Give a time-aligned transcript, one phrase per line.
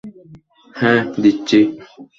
[0.75, 1.59] হ্যাঁ, দিচ্ছি।